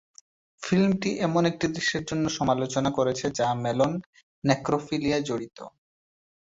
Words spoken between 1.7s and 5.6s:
দৃশ্যের জন্য সমালোচনা করেছে যা ম্যালোন নেক্রোফিলিয়ায় জড়িত।